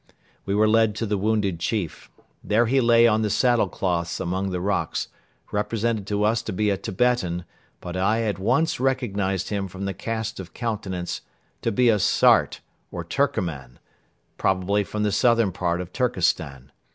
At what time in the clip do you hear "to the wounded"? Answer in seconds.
0.95-1.59